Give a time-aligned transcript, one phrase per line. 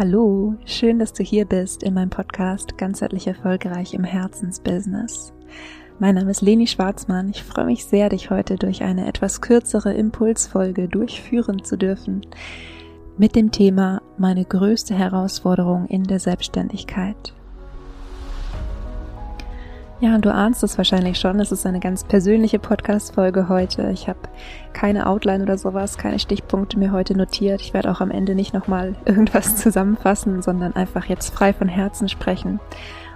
[0.00, 5.34] Hallo, schön, dass du hier bist in meinem Podcast Ganzheitlich erfolgreich im Herzensbusiness.
[5.98, 7.28] Mein Name ist Leni Schwarzmann.
[7.28, 12.22] Ich freue mich sehr, dich heute durch eine etwas kürzere Impulsfolge durchführen zu dürfen
[13.18, 17.34] mit dem Thema meine größte Herausforderung in der Selbstständigkeit.
[20.00, 23.90] Ja, und du ahnst es wahrscheinlich schon, es ist eine ganz persönliche Podcast-Folge heute.
[23.90, 24.18] Ich habe
[24.72, 27.60] keine Outline oder sowas, keine Stichpunkte mir heute notiert.
[27.60, 32.08] Ich werde auch am Ende nicht nochmal irgendwas zusammenfassen, sondern einfach jetzt frei von Herzen
[32.08, 32.60] sprechen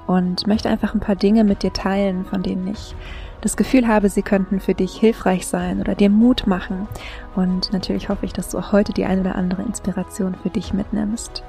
[0.07, 2.95] und möchte einfach ein paar Dinge mit dir teilen, von denen ich
[3.41, 6.87] das Gefühl habe, sie könnten für dich hilfreich sein oder dir Mut machen.
[7.35, 10.75] Und natürlich hoffe ich, dass du auch heute die eine oder andere Inspiration für dich
[10.75, 11.45] mitnimmst.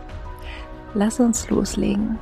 [0.94, 2.18] Lass uns loslegen.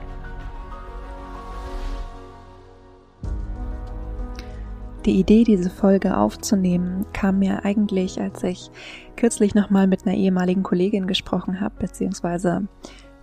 [5.05, 8.71] Die Idee, diese Folge aufzunehmen, kam mir eigentlich, als ich
[9.17, 12.69] kürzlich nochmal mit einer ehemaligen Kollegin gesprochen habe, beziehungsweise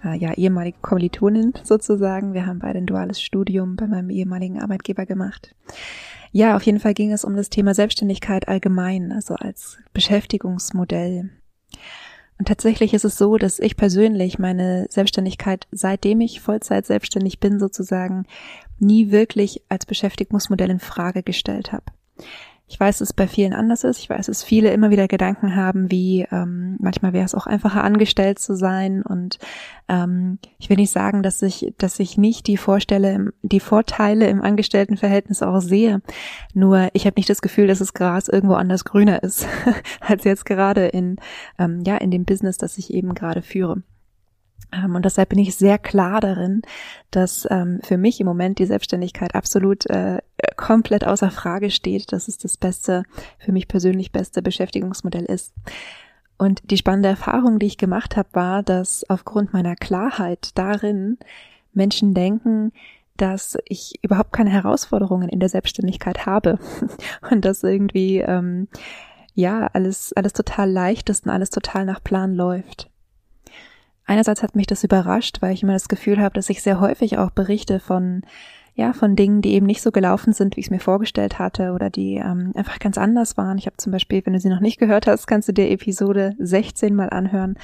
[0.05, 2.35] äh, ja, ehemalige Kommilitonin sozusagen.
[2.35, 5.55] Wir haben beide ein duales Studium bei meinem ehemaligen Arbeitgeber gemacht.
[6.33, 11.31] Ja, auf jeden Fall ging es um das Thema Selbstständigkeit allgemein, also als Beschäftigungsmodell.
[12.39, 17.59] Und tatsächlich ist es so, dass ich persönlich meine Selbstständigkeit, seitdem ich Vollzeit selbstständig bin,
[17.59, 18.27] sozusagen
[18.81, 21.85] nie wirklich als Beschäftigungsmodell in Frage gestellt habe.
[22.71, 23.99] Ich weiß, dass es bei vielen anders ist.
[23.99, 27.83] Ich weiß, dass viele immer wieder Gedanken haben, wie ähm, manchmal wäre es auch einfacher,
[27.83, 29.03] angestellt zu sein.
[29.03, 29.41] Und
[29.89, 34.41] ähm, ich will nicht sagen, dass ich, dass ich nicht die Vorstelle, die Vorteile im
[34.41, 36.01] Angestelltenverhältnis auch sehe.
[36.55, 39.49] Nur ich habe nicht das Gefühl, dass das Gras irgendwo anders grüner ist,
[40.01, 41.17] als jetzt gerade in
[41.59, 43.83] ähm, ja in dem Business, das ich eben gerade führe.
[44.73, 46.63] Ähm, und deshalb bin ich sehr klar darin,
[47.11, 50.19] dass ähm, für mich im Moment die Selbstständigkeit absolut äh,
[50.57, 53.05] komplett außer Frage steht, dass es das beste,
[53.39, 55.53] für mich persönlich beste Beschäftigungsmodell ist.
[56.39, 61.19] Und die spannende Erfahrung, die ich gemacht habe, war, dass aufgrund meiner Klarheit darin
[61.73, 62.73] Menschen denken,
[63.17, 66.59] dass ich überhaupt keine Herausforderungen in der Selbstständigkeit habe
[67.31, 68.69] und dass irgendwie ähm,
[69.35, 72.91] ja alles alles total leicht ist und alles total nach Plan läuft.
[74.07, 77.19] Einerseits hat mich das überrascht, weil ich immer das Gefühl habe, dass ich sehr häufig
[77.19, 78.23] auch berichte von
[78.75, 81.73] ja, von Dingen, die eben nicht so gelaufen sind, wie ich es mir vorgestellt hatte
[81.73, 83.59] oder die ähm, einfach ganz anders waren.
[83.59, 86.35] Ich habe zum Beispiel, wenn du sie noch nicht gehört hast, kannst du dir Episode
[86.39, 87.59] 16 mal anhören.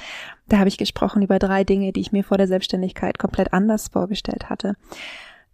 [0.47, 3.87] Da habe ich gesprochen über drei Dinge, die ich mir vor der Selbstständigkeit komplett anders
[3.87, 4.75] vorgestellt hatte.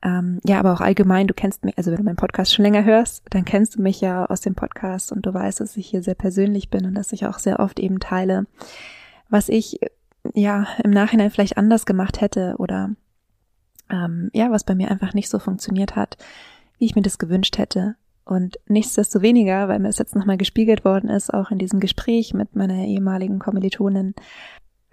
[0.03, 2.83] Ähm, ja, aber auch allgemein, du kennst mich, also wenn du meinen Podcast schon länger
[2.83, 6.03] hörst, dann kennst du mich ja aus dem Podcast und du weißt, dass ich hier
[6.03, 8.47] sehr persönlich bin und dass ich auch sehr oft eben teile,
[9.29, 9.79] was ich
[10.33, 12.91] ja im Nachhinein vielleicht anders gemacht hätte oder
[13.89, 16.17] ähm, ja, was bei mir einfach nicht so funktioniert hat,
[16.77, 17.95] wie ich mir das gewünscht hätte.
[18.25, 22.55] Und nichtsdestoweniger, weil mir das jetzt nochmal gespiegelt worden ist, auch in diesem Gespräch mit
[22.55, 24.15] meiner ehemaligen Kommilitonin,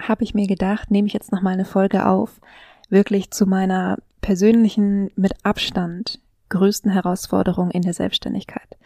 [0.01, 2.41] habe ich mir gedacht, nehme ich jetzt nochmal eine Folge auf,
[2.89, 8.77] wirklich zu meiner persönlichen, mit Abstand größten Herausforderung in der Selbstständigkeit.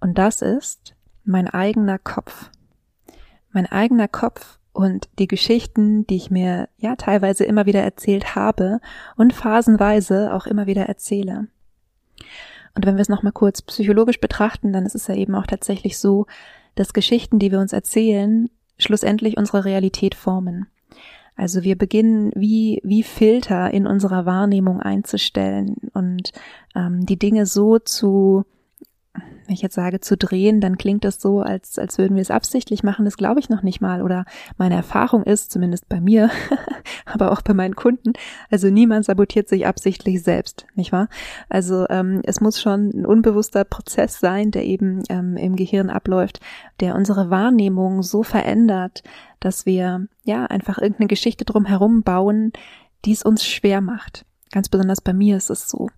[0.00, 0.94] Und das ist
[1.24, 2.50] mein eigener Kopf.
[3.52, 8.80] Mein eigener Kopf und die Geschichten, die ich mir ja teilweise immer wieder erzählt habe
[9.16, 11.48] und phasenweise auch immer wieder erzähle.
[12.74, 15.98] Und wenn wir es nochmal kurz psychologisch betrachten, dann ist es ja eben auch tatsächlich
[15.98, 16.26] so,
[16.76, 18.48] dass Geschichten, die wir uns erzählen,
[18.78, 20.66] schlussendlich unsere Realität formen.
[21.36, 26.32] Also wir beginnen wie, wie Filter in unserer Wahrnehmung einzustellen und
[26.74, 28.44] ähm, die Dinge so zu
[29.50, 32.30] wenn ich jetzt sage zu drehen, dann klingt das so, als, als würden wir es
[32.30, 33.04] absichtlich machen.
[33.04, 34.00] Das glaube ich noch nicht mal.
[34.00, 34.24] Oder
[34.58, 36.30] meine Erfahrung ist, zumindest bei mir,
[37.04, 38.12] aber auch bei meinen Kunden,
[38.48, 41.08] also niemand sabotiert sich absichtlich selbst, nicht wahr?
[41.48, 46.38] Also ähm, es muss schon ein unbewusster Prozess sein, der eben ähm, im Gehirn abläuft,
[46.78, 49.02] der unsere Wahrnehmung so verändert,
[49.40, 52.52] dass wir ja einfach irgendeine Geschichte drumherum bauen,
[53.04, 54.24] die es uns schwer macht.
[54.52, 55.88] Ganz besonders bei mir ist es so.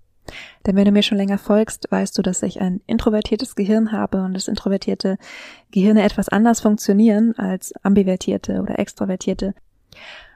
[0.67, 4.23] Denn wenn du mir schon länger folgst, weißt du, dass ich ein introvertiertes Gehirn habe
[4.23, 5.19] und dass introvertierte
[5.71, 9.55] Gehirne etwas anders funktionieren als ambivertierte oder extrovertierte.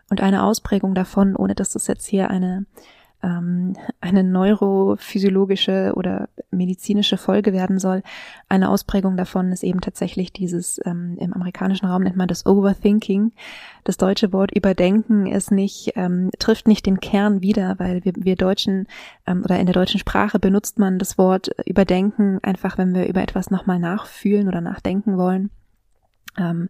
[0.09, 2.67] Und eine Ausprägung davon, ohne dass das jetzt hier eine
[3.27, 8.03] ähm, eine neurophysiologische oder medizinische Folge werden soll.
[8.49, 13.33] Eine Ausprägung davon ist eben tatsächlich dieses, ähm, im amerikanischen Raum nennt man das Overthinking.
[13.85, 18.37] Das deutsche Wort überdenken ist nicht, ähm, trifft nicht den Kern wieder, weil wir, wir
[18.37, 18.87] Deutschen
[19.27, 23.23] ähm, oder in der deutschen Sprache benutzt man das Wort überdenken einfach, wenn wir über
[23.23, 25.51] etwas nochmal nachfühlen oder nachdenken wollen.
[26.39, 26.69] Ähm,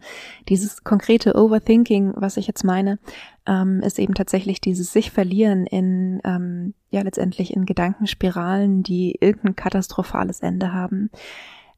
[0.49, 2.99] dieses konkrete Overthinking, was ich jetzt meine,
[3.47, 9.57] ähm, ist eben tatsächlich dieses sich verlieren in, ähm, ja, letztendlich in Gedankenspiralen, die irgendein
[9.57, 11.11] katastrophales Ende haben.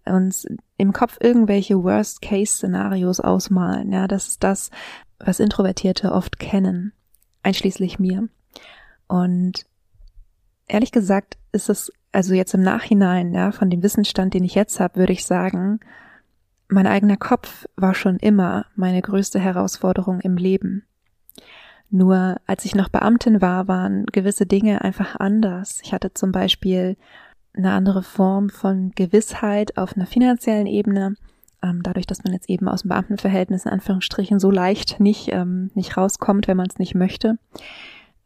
[0.05, 0.47] Uns
[0.77, 3.93] im Kopf irgendwelche Worst-Case-Szenarios ausmalen.
[3.93, 4.71] Ja, das ist das,
[5.19, 6.93] was Introvertierte oft kennen.
[7.43, 8.29] einschließlich mir.
[9.07, 9.65] Und
[10.67, 14.81] ehrlich gesagt ist es also jetzt im Nachhinein, ja, von dem Wissensstand, den ich jetzt
[14.81, 15.81] habe, würde ich sagen,
[16.69, 20.85] mein eigener Kopf war schon immer meine größte Herausforderung im Leben.
[21.91, 25.81] Nur als ich noch Beamtin war, waren gewisse Dinge einfach anders.
[25.83, 26.97] Ich hatte zum Beispiel
[27.57, 31.15] eine andere Form von Gewissheit auf einer finanziellen Ebene.
[31.63, 35.71] Ähm, dadurch, dass man jetzt eben aus dem Beamtenverhältnis in Anführungsstrichen so leicht nicht, ähm,
[35.75, 37.39] nicht rauskommt, wenn man es nicht möchte.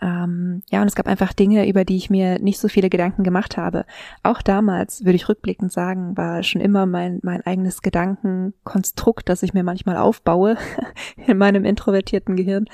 [0.02, 3.22] Ähm, ja, und es gab einfach Dinge, über die ich mir nicht so viele Gedanken
[3.22, 3.86] gemacht habe.
[4.24, 9.54] Auch damals, würde ich rückblickend sagen, war schon immer mein, mein eigenes Gedankenkonstrukt, das ich
[9.54, 10.56] mir manchmal aufbaue
[11.26, 12.66] in meinem introvertierten Gehirn,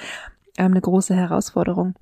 [0.56, 1.94] ähm, eine große Herausforderung.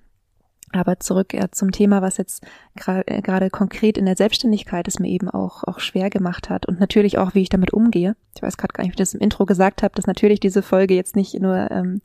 [0.73, 2.45] Aber zurück äh, zum Thema, was jetzt
[2.87, 6.79] äh, gerade konkret in der Selbstständigkeit es mir eben auch, auch schwer gemacht hat und
[6.79, 8.15] natürlich auch, wie ich damit umgehe.
[8.37, 10.63] Ich weiß gerade gar nicht, wie ich das im Intro gesagt habe, dass natürlich diese
[10.63, 12.01] Folge jetzt nicht nur ähm,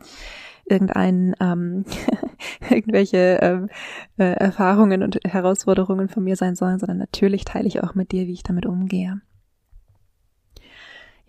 [0.71, 1.85] irgendein ähm,
[2.69, 3.69] irgendwelche ähm,
[4.17, 8.27] äh, Erfahrungen und Herausforderungen von mir sein sollen, sondern natürlich teile ich auch mit dir,
[8.27, 9.21] wie ich damit umgehe.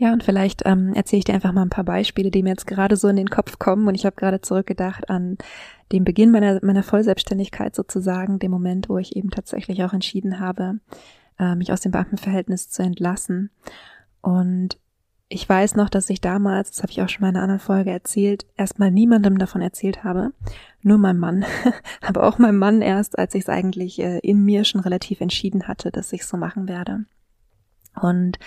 [0.03, 2.67] Ja, und vielleicht ähm, erzähle ich dir einfach mal ein paar Beispiele, die mir jetzt
[2.67, 3.87] gerade so in den Kopf kommen.
[3.87, 5.39] Und ich habe gerade zurückgedacht an
[5.93, 10.81] den Beginn meiner, meiner Vollselbstständigkeit sozusagen, dem Moment, wo ich eben tatsächlich auch entschieden habe,
[11.39, 13.51] äh, mich aus dem Beamtenverhältnis zu entlassen.
[14.23, 14.77] Und
[15.33, 17.61] ich weiß noch, dass ich damals, das habe ich auch schon mal in einer anderen
[17.61, 20.33] Folge erzählt, erstmal niemandem davon erzählt habe,
[20.83, 21.45] nur meinem Mann,
[22.03, 25.69] aber auch meinem Mann erst, als ich es eigentlich äh, in mir schon relativ entschieden
[25.69, 27.07] hatte, dass ich so machen werde.
[28.01, 28.39] Und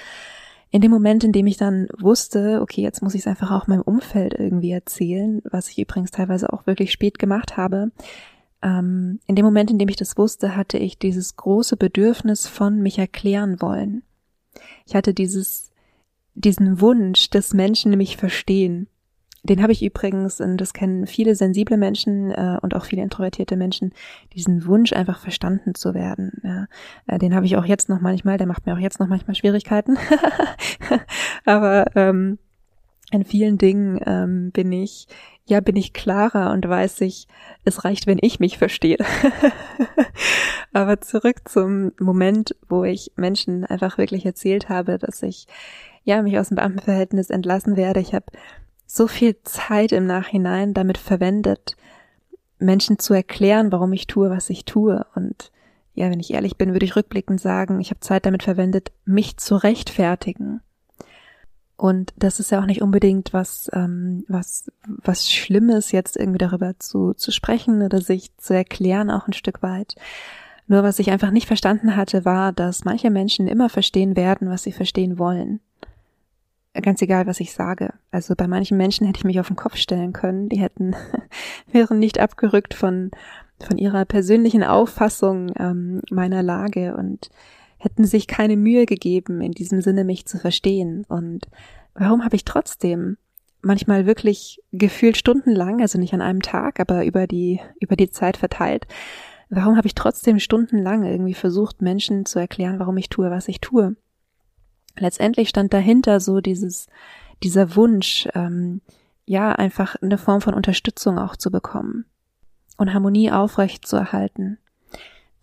[0.69, 3.67] in dem Moment, in dem ich dann wusste, okay, jetzt muss ich es einfach auch
[3.67, 7.91] meinem Umfeld irgendwie erzählen, was ich übrigens teilweise auch wirklich spät gemacht habe,
[8.61, 12.81] ähm, in dem Moment, in dem ich das wusste, hatte ich dieses große Bedürfnis von
[12.81, 14.03] mich erklären wollen.
[14.85, 15.71] Ich hatte dieses
[16.35, 18.87] diesen Wunsch, dass Menschen mich verstehen.
[19.43, 23.55] Den habe ich übrigens, und das kennen viele sensible Menschen äh, und auch viele introvertierte
[23.55, 23.93] Menschen,
[24.33, 26.31] diesen Wunsch einfach verstanden zu werden.
[26.43, 26.65] Ja.
[27.05, 29.35] Äh, den habe ich auch jetzt noch manchmal, der macht mir auch jetzt noch manchmal
[29.35, 29.97] Schwierigkeiten.
[31.45, 32.39] Aber ähm,
[33.11, 35.07] in vielen Dingen ähm, bin ich,
[35.45, 37.27] ja, bin ich klarer und weiß ich,
[37.65, 38.97] es reicht, wenn ich mich verstehe.
[40.73, 45.45] Aber zurück zum Moment, wo ich Menschen einfach wirklich erzählt habe, dass ich
[46.05, 47.99] ja, mich aus dem Beamtenverhältnis entlassen werde.
[47.99, 48.25] Ich habe
[48.85, 51.75] so viel Zeit im Nachhinein damit verwendet,
[52.59, 55.05] Menschen zu erklären, warum ich tue, was ich tue.
[55.15, 55.51] Und
[55.95, 59.37] ja, wenn ich ehrlich bin, würde ich rückblickend sagen, ich habe Zeit damit verwendet, mich
[59.37, 60.61] zu rechtfertigen.
[61.75, 66.79] Und das ist ja auch nicht unbedingt was, ähm, was, was Schlimmes, jetzt irgendwie darüber
[66.79, 69.95] zu, zu sprechen oder sich zu erklären, auch ein Stück weit.
[70.67, 74.63] Nur was ich einfach nicht verstanden hatte, war, dass manche Menschen immer verstehen werden, was
[74.63, 75.59] sie verstehen wollen
[76.81, 77.93] ganz egal, was ich sage.
[78.11, 80.49] Also bei manchen Menschen hätte ich mich auf den Kopf stellen können.
[80.49, 80.95] Die hätten,
[81.71, 83.11] wären nicht abgerückt von,
[83.59, 87.29] von ihrer persönlichen Auffassung ähm, meiner Lage und
[87.77, 91.05] hätten sich keine Mühe gegeben, in diesem Sinne mich zu verstehen.
[91.07, 91.47] Und
[91.93, 93.17] warum habe ich trotzdem
[93.61, 98.37] manchmal wirklich gefühlt stundenlang, also nicht an einem Tag, aber über die, über die Zeit
[98.37, 98.87] verteilt,
[99.49, 103.61] warum habe ich trotzdem stundenlang irgendwie versucht, Menschen zu erklären, warum ich tue, was ich
[103.61, 103.95] tue?
[104.97, 106.87] Letztendlich stand dahinter so dieses,
[107.43, 108.81] dieser Wunsch, ähm,
[109.25, 112.05] ja, einfach eine Form von Unterstützung auch zu bekommen
[112.77, 114.59] und Harmonie aufrecht zu erhalten.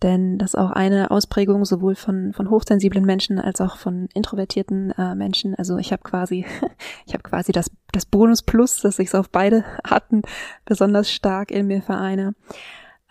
[0.01, 4.91] Denn das ist auch eine Ausprägung sowohl von, von hochsensiblen Menschen als auch von introvertierten
[4.91, 5.55] äh, Menschen.
[5.55, 6.45] Also ich habe quasi,
[7.05, 10.21] ich habe quasi das, das Bonus Plus, dass ich es auf beide Arten
[10.65, 12.35] besonders stark in mir vereine.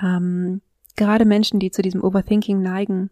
[0.01, 0.61] Ähm,
[0.95, 3.11] gerade Menschen, die zu diesem Overthinking neigen,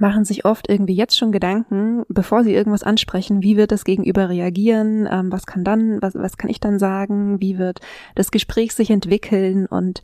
[0.00, 4.28] machen sich oft irgendwie jetzt schon Gedanken, bevor sie irgendwas ansprechen, wie wird das Gegenüber
[4.28, 7.80] reagieren, ähm, was kann dann, was, was kann ich dann sagen, wie wird
[8.14, 10.02] das Gespräch sich entwickeln und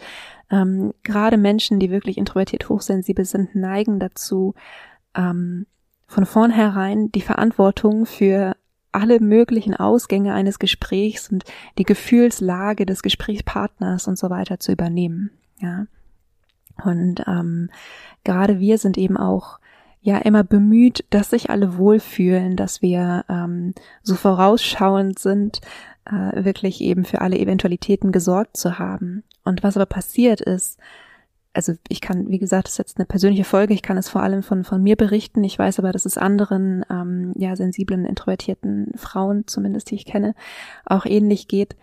[0.50, 4.54] ähm, gerade Menschen, die wirklich introvertiert hochsensibel sind, neigen dazu,
[5.14, 5.66] ähm,
[6.06, 8.56] von vornherein die Verantwortung für
[8.92, 11.44] alle möglichen Ausgänge eines Gesprächs und
[11.78, 15.30] die Gefühlslage des Gesprächspartners und so weiter zu übernehmen.
[15.60, 15.86] Ja.
[16.84, 17.70] Und ähm,
[18.24, 19.59] gerade wir sind eben auch
[20.00, 25.60] ja immer bemüht, dass sich alle wohlfühlen, dass wir ähm, so vorausschauend sind,
[26.06, 29.24] äh, wirklich eben für alle Eventualitäten gesorgt zu haben.
[29.44, 30.78] Und was aber passiert ist,
[31.52, 34.22] also ich kann, wie gesagt, das ist jetzt eine persönliche Folge, ich kann es vor
[34.22, 35.42] allem von, von mir berichten.
[35.42, 40.34] Ich weiß aber, dass es anderen, ähm, ja, sensiblen, introvertierten Frauen, zumindest die ich kenne,
[40.84, 41.76] auch ähnlich geht.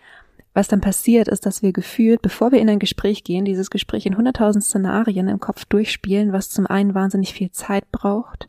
[0.58, 4.06] Was dann passiert, ist, dass wir gefühlt, bevor wir in ein Gespräch gehen, dieses Gespräch
[4.06, 8.48] in hunderttausend Szenarien im Kopf durchspielen, was zum einen wahnsinnig viel Zeit braucht,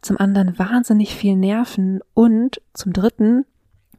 [0.00, 3.44] zum anderen wahnsinnig viel Nerven und zum dritten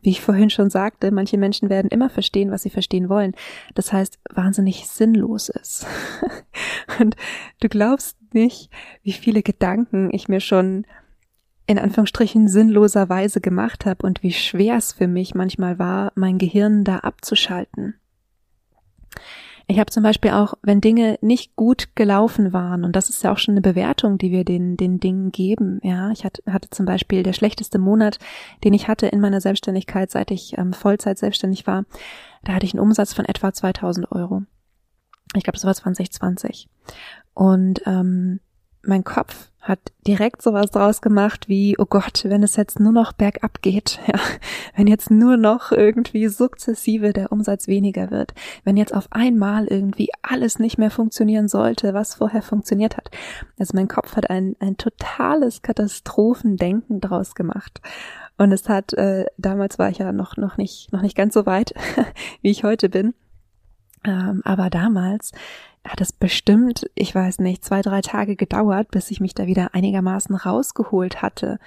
[0.01, 3.33] wie ich vorhin schon sagte, manche Menschen werden immer verstehen, was sie verstehen wollen.
[3.75, 5.87] Das heißt, wahnsinnig sinnlos ist.
[6.99, 7.15] Und
[7.59, 8.69] du glaubst nicht,
[9.01, 10.85] wie viele Gedanken ich mir schon
[11.67, 16.83] in Anführungsstrichen sinnloserweise gemacht habe und wie schwer es für mich manchmal war, mein Gehirn
[16.83, 17.95] da abzuschalten.
[19.67, 23.31] Ich habe zum Beispiel auch, wenn Dinge nicht gut gelaufen waren, und das ist ja
[23.31, 26.11] auch schon eine Bewertung, die wir den, den Dingen geben, ja.
[26.11, 28.19] Ich hatte, hatte zum Beispiel der schlechteste Monat,
[28.63, 31.85] den ich hatte in meiner Selbstständigkeit, seit ich ähm, Vollzeit selbstständig war,
[32.43, 34.43] da hatte ich einen Umsatz von etwa 2000 Euro.
[35.35, 36.69] Ich glaube, das war 2020.
[37.33, 38.39] Und ähm,
[38.83, 43.13] mein Kopf hat direkt sowas draus gemacht wie, oh Gott, wenn es jetzt nur noch
[43.13, 44.19] bergab geht, ja,
[44.75, 50.09] wenn jetzt nur noch irgendwie sukzessive der Umsatz weniger wird, wenn jetzt auf einmal irgendwie
[50.21, 53.09] alles nicht mehr funktionieren sollte, was vorher funktioniert hat.
[53.57, 57.81] Also mein Kopf hat ein, ein totales Katastrophendenken draus gemacht.
[58.37, 61.47] Und es hat, äh, damals war ich ja noch, noch nicht, noch nicht ganz so
[61.47, 61.73] weit,
[62.41, 63.15] wie ich heute bin.
[64.03, 65.31] Ähm, aber damals
[65.85, 69.73] hat es bestimmt, ich weiß nicht, zwei, drei Tage gedauert, bis ich mich da wieder
[69.73, 71.59] einigermaßen rausgeholt hatte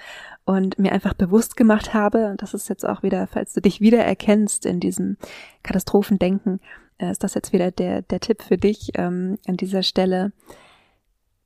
[0.45, 3.81] und mir einfach bewusst gemacht habe, und das ist jetzt auch wieder, falls du dich
[3.81, 5.17] wieder erkennst in diesem
[5.63, 6.59] Katastrophendenken,
[6.97, 10.33] äh, ist das jetzt wieder der, der Tipp für dich ähm, an dieser Stelle,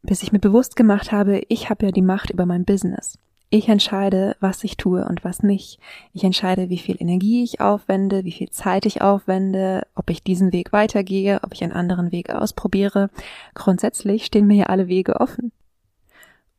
[0.01, 3.17] bis ich mir bewusst gemacht habe, ich habe ja die Macht über mein Business.
[3.55, 5.79] Ich entscheide, was ich tue und was nicht.
[6.11, 10.51] Ich entscheide, wie viel Energie ich aufwende, wie viel Zeit ich aufwende, ob ich diesen
[10.51, 13.11] Weg weitergehe, ob ich einen anderen Weg ausprobiere.
[13.53, 15.51] Grundsätzlich stehen mir ja alle Wege offen.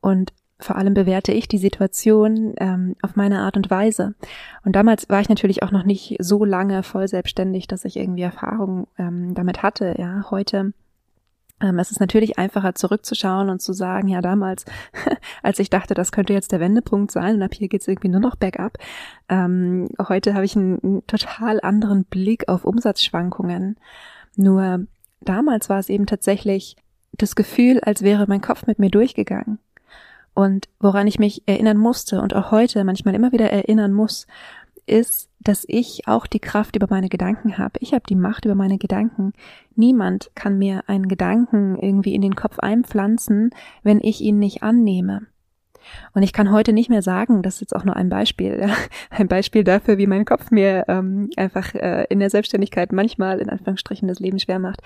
[0.00, 4.14] Und vor allem bewerte ich die Situation ähm, auf meine Art und Weise.
[4.64, 8.22] Und damals war ich natürlich auch noch nicht so lange voll selbstständig, dass ich irgendwie
[8.22, 9.96] Erfahrung ähm, damit hatte.
[9.98, 10.72] Ja, heute
[11.60, 14.64] es ist natürlich einfacher zurückzuschauen und zu sagen, ja damals,
[15.42, 18.20] als ich dachte, das könnte jetzt der Wendepunkt sein und ab hier geht's irgendwie nur
[18.20, 18.78] noch bergab.
[19.28, 23.76] Ähm, heute habe ich einen, einen total anderen Blick auf Umsatzschwankungen.
[24.36, 24.86] Nur
[25.20, 26.76] damals war es eben tatsächlich
[27.12, 29.58] das Gefühl, als wäre mein Kopf mit mir durchgegangen.
[30.34, 34.26] Und woran ich mich erinnern musste und auch heute manchmal immer wieder erinnern muss,
[34.86, 37.78] ist, dass ich auch die Kraft über meine Gedanken habe.
[37.80, 39.32] Ich habe die Macht über meine Gedanken.
[39.76, 43.50] Niemand kann mir einen Gedanken irgendwie in den Kopf einpflanzen,
[43.82, 45.26] wenn ich ihn nicht annehme.
[46.14, 48.74] Und ich kann heute nicht mehr sagen, das ist jetzt auch nur ein Beispiel, ja,
[49.10, 53.50] ein Beispiel dafür, wie mein Kopf mir ähm, einfach äh, in der Selbstständigkeit manchmal in
[53.50, 54.80] Anführungsstrichen das Leben schwer macht.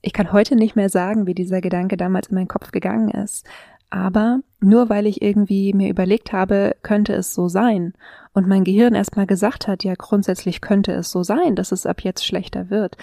[0.00, 3.46] Ich kann heute nicht mehr sagen, wie dieser Gedanke damals in meinen Kopf gegangen ist.
[3.90, 7.94] Aber nur weil ich irgendwie mir überlegt habe, könnte es so sein
[8.32, 12.02] und mein Gehirn erstmal gesagt hat, ja, grundsätzlich könnte es so sein, dass es ab
[12.02, 12.96] jetzt schlechter wird,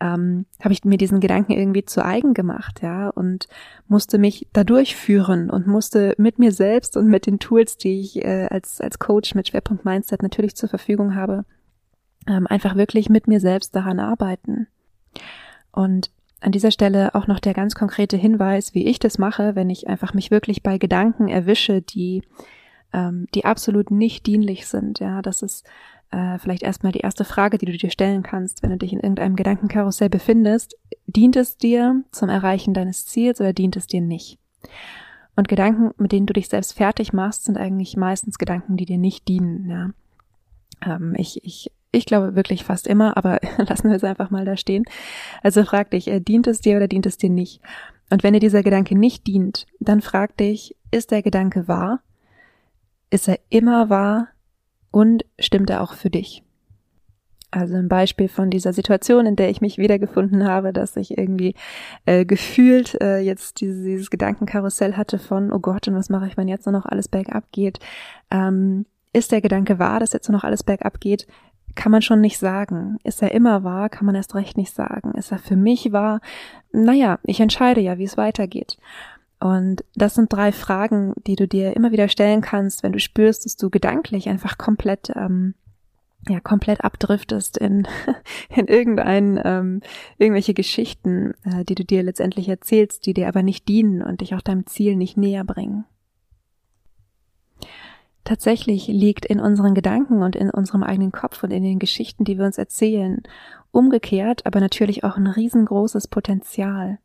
[0.00, 3.46] ähm, habe ich mir diesen Gedanken irgendwie zu eigen gemacht, ja, und
[3.86, 8.24] musste mich dadurch führen und musste mit mir selbst und mit den Tools, die ich
[8.24, 11.44] äh, als, als Coach mit Schwerpunkt Mindset natürlich zur Verfügung habe,
[12.26, 14.66] ähm, einfach wirklich mit mir selbst daran arbeiten.
[15.70, 16.10] Und
[16.42, 19.88] an dieser Stelle auch noch der ganz konkrete Hinweis, wie ich das mache, wenn ich
[19.88, 22.22] einfach mich wirklich bei Gedanken erwische, die,
[22.92, 24.98] ähm, die absolut nicht dienlich sind.
[24.98, 25.64] Ja, das ist
[26.10, 29.00] äh, vielleicht erstmal die erste Frage, die du dir stellen kannst, wenn du dich in
[29.00, 30.76] irgendeinem Gedankenkarussell befindest.
[31.06, 34.38] Dient es dir zum Erreichen deines Ziels oder dient es dir nicht?
[35.34, 38.98] Und Gedanken, mit denen du dich selbst fertig machst, sind eigentlich meistens Gedanken, die dir
[38.98, 39.68] nicht dienen.
[39.68, 40.94] Ja.
[40.94, 44.56] Ähm, ich, ich ich glaube wirklich fast immer, aber lassen wir es einfach mal da
[44.56, 44.84] stehen.
[45.42, 47.60] Also frag dich, äh, dient es dir oder dient es dir nicht?
[48.10, 52.00] Und wenn dir dieser Gedanke nicht dient, dann frag dich, ist der Gedanke wahr?
[53.10, 54.28] Ist er immer wahr?
[54.90, 56.42] Und stimmt er auch für dich?
[57.50, 61.54] Also ein Beispiel von dieser Situation, in der ich mich wiedergefunden habe, dass ich irgendwie
[62.06, 66.38] äh, gefühlt äh, jetzt dieses, dieses Gedankenkarussell hatte von, oh Gott, und was mache ich,
[66.38, 67.78] wenn jetzt nur noch alles bergab geht?
[68.30, 71.26] Ähm, ist der Gedanke wahr, dass jetzt nur noch alles bergab geht?
[71.74, 72.98] Kann man schon nicht sagen.
[73.04, 75.12] Ist er immer wahr, kann man erst recht nicht sagen.
[75.12, 76.20] Ist er für mich wahr?
[76.72, 78.78] Naja, ich entscheide ja, wie es weitergeht.
[79.40, 83.44] Und das sind drei Fragen, die du dir immer wieder stellen kannst, wenn du spürst,
[83.44, 85.54] dass du gedanklich einfach komplett, ähm,
[86.28, 87.88] ja, komplett abdriftest in,
[88.48, 89.80] in irgendein, ähm,
[90.16, 94.34] irgendwelche Geschichten, äh, die du dir letztendlich erzählst, die dir aber nicht dienen und dich
[94.36, 95.86] auch deinem Ziel nicht näher bringen.
[98.24, 102.38] Tatsächlich liegt in unseren Gedanken und in unserem eigenen Kopf und in den Geschichten, die
[102.38, 103.22] wir uns erzählen,
[103.72, 106.98] umgekehrt, aber natürlich auch ein riesengroßes Potenzial.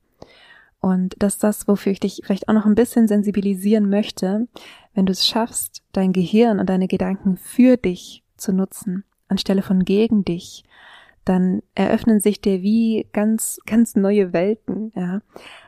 [0.80, 4.48] Und das ist das, wofür ich dich vielleicht auch noch ein bisschen sensibilisieren möchte,
[4.94, 9.86] wenn du es schaffst, dein Gehirn und deine Gedanken für dich zu nutzen, anstelle von
[9.86, 10.64] gegen dich,
[11.26, 15.22] dann eröffnen sich dir wie ganz, ganz neue Welten, ja.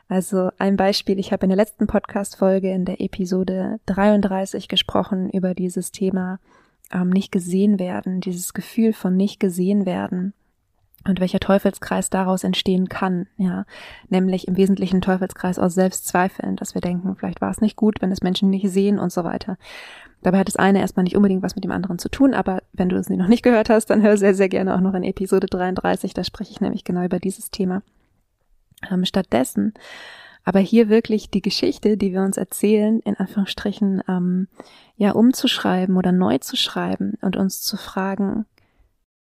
[0.09, 5.53] Also ein Beispiel, ich habe in der letzten Podcast-Folge in der Episode 33 gesprochen über
[5.53, 6.39] dieses Thema
[6.91, 10.33] ähm, nicht gesehen werden, dieses Gefühl von nicht gesehen werden
[11.07, 13.65] und welcher Teufelskreis daraus entstehen kann, ja,
[14.09, 18.11] nämlich im Wesentlichen Teufelskreis aus Selbstzweifeln, dass wir denken, vielleicht war es nicht gut, wenn
[18.11, 19.57] es Menschen nicht sehen und so weiter.
[20.23, 22.89] Dabei hat das eine erstmal nicht unbedingt was mit dem anderen zu tun, aber wenn
[22.89, 25.45] du es noch nicht gehört hast, dann hör sehr, sehr gerne auch noch in Episode
[25.45, 27.83] 33, da spreche ich nämlich genau über dieses Thema.
[28.89, 29.74] Ähm, stattdessen
[30.50, 34.48] aber hier wirklich die Geschichte, die wir uns erzählen, in Anführungsstrichen, ähm,
[34.95, 38.48] ja, umzuschreiben oder neu zu schreiben und uns zu fragen,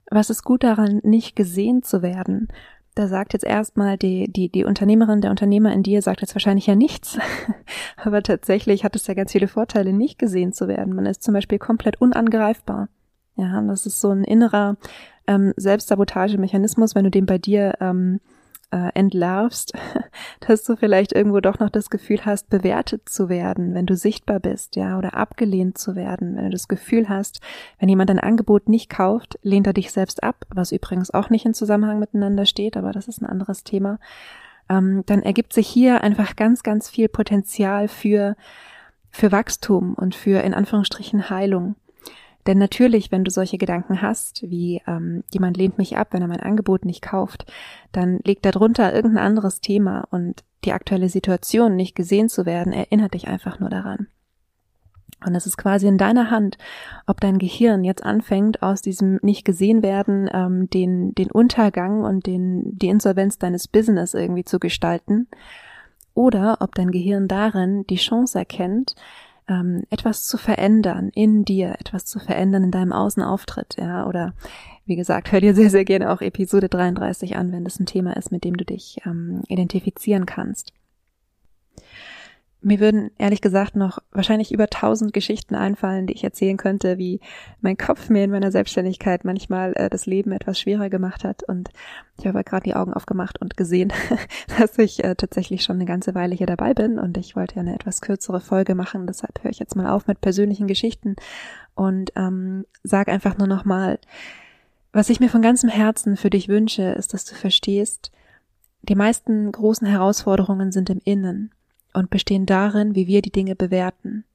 [0.09, 2.47] was ist gut daran, nicht gesehen zu werden?
[2.95, 6.67] Da sagt jetzt erstmal die, die, die Unternehmerin, der Unternehmer in dir sagt jetzt wahrscheinlich
[6.67, 7.19] ja nichts.
[7.97, 10.95] Aber tatsächlich hat es ja ganz viele Vorteile, nicht gesehen zu werden.
[10.95, 12.87] Man ist zum Beispiel komplett unangreifbar.
[13.35, 14.77] Ja, das ist so ein innerer
[15.27, 18.19] ähm, Selbstsabotagemechanismus, wenn du den bei dir ähm,
[18.71, 19.73] äh, entlarvst,
[20.47, 24.39] dass du vielleicht irgendwo doch noch das Gefühl hast, bewertet zu werden, wenn du sichtbar
[24.39, 27.41] bist, ja, oder abgelehnt zu werden, wenn du das Gefühl hast,
[27.79, 31.45] wenn jemand ein Angebot nicht kauft, lehnt er dich selbst ab, was übrigens auch nicht
[31.45, 33.99] in Zusammenhang miteinander steht, aber das ist ein anderes Thema,
[34.69, 38.35] ähm, dann ergibt sich hier einfach ganz, ganz viel Potenzial für,
[39.09, 41.75] für Wachstum und für in Anführungsstrichen Heilung.
[42.49, 46.27] Denn natürlich, wenn du solche Gedanken hast, wie ähm, jemand lehnt mich ab, wenn er
[46.27, 47.45] mein Angebot nicht kauft,
[47.91, 53.13] dann liegt darunter irgendein anderes Thema und die aktuelle Situation nicht gesehen zu werden, erinnert
[53.13, 54.07] dich einfach nur daran.
[55.23, 56.57] Und es ist quasi in deiner Hand,
[57.05, 62.25] ob dein Gehirn jetzt anfängt, aus diesem nicht gesehen werden, ähm, den, den Untergang und
[62.25, 65.27] den, die Insolvenz deines Business irgendwie zu gestalten,
[66.15, 68.95] oder ob dein Gehirn darin die Chance erkennt,
[69.49, 74.33] ähm, etwas zu verändern in dir, etwas zu verändern in deinem Außenauftritt, ja, oder
[74.85, 78.15] wie gesagt, hör dir sehr, sehr gerne auch Episode 33 an, wenn das ein Thema
[78.15, 80.73] ist, mit dem du dich ähm, identifizieren kannst.
[82.61, 87.21] Mir würden ehrlich gesagt noch wahrscheinlich über tausend Geschichten einfallen, die ich erzählen könnte, wie
[87.61, 91.43] mein Kopf mir in meiner Selbstständigkeit manchmal äh, das Leben etwas schwerer gemacht hat.
[91.43, 91.69] Und
[92.17, 93.93] ich habe gerade die Augen aufgemacht und gesehen,
[94.59, 96.99] dass ich äh, tatsächlich schon eine ganze Weile hier dabei bin.
[96.99, 99.07] Und ich wollte ja eine etwas kürzere Folge machen.
[99.07, 101.15] Deshalb höre ich jetzt mal auf mit persönlichen Geschichten
[101.75, 103.99] und ähm, sage einfach nur nochmal,
[104.91, 108.11] was ich mir von ganzem Herzen für dich wünsche, ist, dass du verstehst,
[108.81, 111.51] die meisten großen Herausforderungen sind im Innen
[111.93, 114.25] und bestehen darin, wie wir die Dinge bewerten.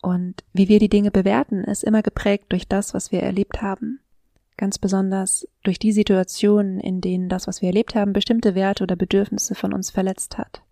[0.00, 4.00] Und wie wir die Dinge bewerten, ist immer geprägt durch das, was wir erlebt haben.
[4.56, 8.96] Ganz besonders durch die Situationen, in denen das, was wir erlebt haben, bestimmte Werte oder
[8.96, 10.62] Bedürfnisse von uns verletzt hat.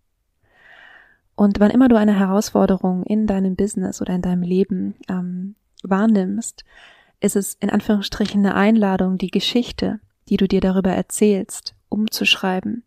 [1.35, 6.65] Und wann immer du eine Herausforderung in deinem Business oder in deinem Leben ähm, wahrnimmst,
[7.21, 12.85] ist es in Anführungsstrichen eine Einladung, die Geschichte, die du dir darüber erzählst, umzuschreiben,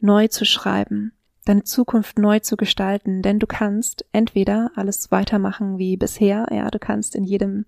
[0.00, 1.12] neu zu schreiben
[1.48, 6.78] deine Zukunft neu zu gestalten, denn du kannst entweder alles weitermachen wie bisher, ja, du
[6.78, 7.64] kannst in jedem,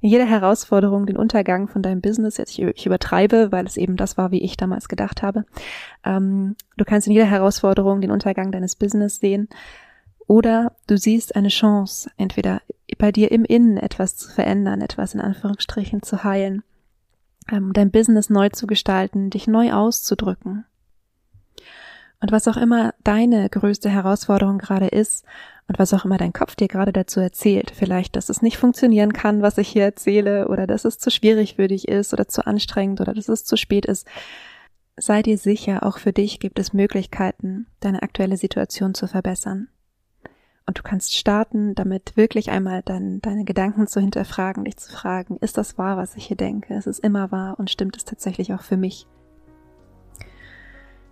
[0.00, 3.96] in jeder Herausforderung den Untergang von deinem Business, jetzt ich, ich übertreibe, weil es eben
[3.96, 5.44] das war, wie ich damals gedacht habe,
[6.04, 9.48] ähm, du kannst in jeder Herausforderung den Untergang deines Business sehen,
[10.28, 12.60] oder du siehst eine Chance, entweder
[12.98, 16.62] bei dir im Innen etwas zu verändern, etwas in Anführungsstrichen zu heilen,
[17.50, 20.66] ähm, dein Business neu zu gestalten, dich neu auszudrücken.
[22.20, 25.24] Und was auch immer deine größte Herausforderung gerade ist
[25.68, 29.12] und was auch immer dein Kopf dir gerade dazu erzählt, vielleicht, dass es nicht funktionieren
[29.12, 32.44] kann, was ich hier erzähle, oder dass es zu schwierig für dich ist oder zu
[32.46, 34.06] anstrengend oder dass es zu spät ist,
[34.96, 39.68] sei dir sicher, auch für dich gibt es Möglichkeiten, deine aktuelle Situation zu verbessern.
[40.66, 45.38] Und du kannst starten, damit wirklich einmal dein, deine Gedanken zu hinterfragen, dich zu fragen,
[45.40, 46.74] ist das wahr, was ich hier denke?
[46.74, 49.06] Ist es immer wahr und stimmt es tatsächlich auch für mich?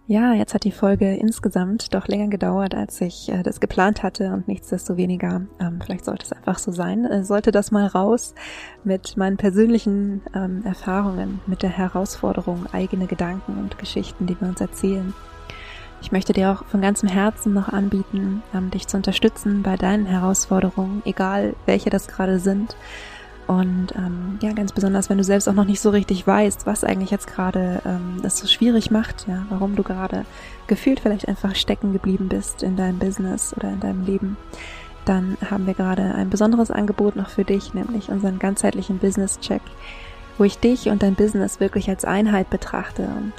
[0.09, 4.33] Ja, jetzt hat die Folge insgesamt doch länger gedauert, als ich äh, das geplant hatte
[4.33, 8.33] und nichtsdestoweniger, ähm, vielleicht sollte es einfach so sein, äh, sollte das mal raus
[8.85, 14.61] mit meinen persönlichen ähm, Erfahrungen, mit der Herausforderung, eigene Gedanken und Geschichten, die wir uns
[14.61, 15.13] erzählen.
[16.01, 20.07] Ich möchte dir auch von ganzem Herzen noch anbieten, ähm, dich zu unterstützen bei deinen
[20.07, 22.77] Herausforderungen, egal welche das gerade sind
[23.47, 26.83] und ähm, ja, ganz besonders, wenn du selbst auch noch nicht so richtig weißt, was
[26.83, 30.25] eigentlich jetzt gerade ähm, das so schwierig macht, ja, warum du gerade
[30.67, 34.37] gefühlt vielleicht einfach stecken geblieben bist in deinem Business oder in deinem Leben,
[35.05, 39.63] dann haben wir gerade ein besonderes Angebot noch für dich, nämlich unseren ganzheitlichen Business-Check,
[40.39, 43.33] wo ich dich und dein Business wirklich als Einheit betrachte und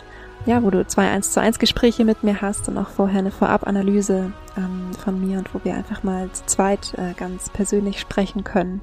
[0.46, 3.32] ja, wo du zwei 1 zu 1 Gespräche mit mir hast und auch vorher eine
[3.32, 8.46] Vorab-Analyse ähm, von mir und wo wir einfach mal zu zweit äh, ganz persönlich sprechen
[8.46, 8.82] können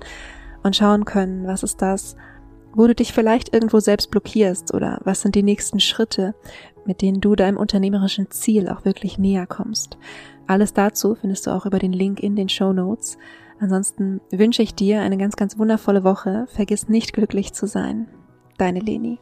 [0.64, 2.16] und schauen können, was ist das,
[2.74, 6.34] wo du dich vielleicht irgendwo selbst blockierst oder was sind die nächsten Schritte,
[6.84, 9.96] mit denen du deinem unternehmerischen Ziel auch wirklich näher kommst.
[10.46, 13.16] Alles dazu findest du auch über den Link in den Show Notes.
[13.60, 16.46] Ansonsten wünsche ich dir eine ganz, ganz wundervolle Woche.
[16.48, 18.08] Vergiss nicht glücklich zu sein.
[18.58, 19.18] Deine Leni.